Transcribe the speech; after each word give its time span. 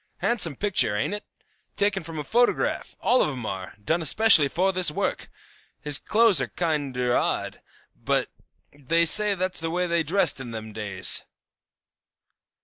Handsome 0.17 0.55
picture, 0.55 0.97
ain't 0.97 1.13
it? 1.13 1.23
Taken 1.75 2.01
from 2.01 2.17
a 2.17 2.23
photograph; 2.23 2.95
all 3.01 3.21
of 3.21 3.29
'em 3.29 3.45
are; 3.45 3.75
done 3.85 4.01
especially 4.01 4.47
for 4.47 4.73
this 4.73 4.89
work. 4.89 5.29
His 5.79 5.99
clothes 5.99 6.41
are 6.41 6.47
kinder 6.47 7.15
odd, 7.15 7.61
but 7.95 8.31
they 8.73 9.05
say 9.05 9.35
that's 9.35 9.59
the 9.59 9.69
way 9.69 9.85
they 9.85 10.01
dressed 10.01 10.39
in 10.39 10.49
them 10.49 10.73
days. 10.73 11.23